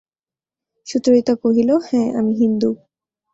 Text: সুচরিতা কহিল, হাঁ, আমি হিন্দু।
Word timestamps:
সুচরিতা 0.87 1.33
কহিল, 1.43 1.69
হাঁ, 1.87 2.07
আমি 2.19 2.33
হিন্দু। 2.35 2.69